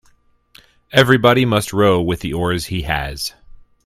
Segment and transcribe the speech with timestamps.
[0.91, 3.35] Everybody must row with the oars he has.